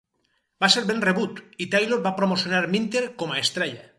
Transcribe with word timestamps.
Va 0.63 0.69
ser 0.75 0.81
ben 0.91 1.03
rebut, 1.07 1.41
i 1.65 1.69
Taylor 1.75 2.03
va 2.09 2.15
promocionar 2.21 2.65
Minter 2.77 3.05
com 3.23 3.37
a 3.37 3.41
estrella. 3.47 3.89